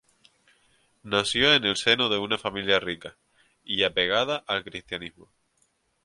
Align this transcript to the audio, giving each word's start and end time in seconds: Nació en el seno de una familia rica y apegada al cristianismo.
Nació 1.03 1.53
en 1.53 1.63
el 1.63 1.77
seno 1.77 2.09
de 2.09 2.17
una 2.17 2.39
familia 2.39 2.79
rica 2.79 3.17
y 3.63 3.83
apegada 3.83 4.43
al 4.47 4.63
cristianismo. 4.63 5.29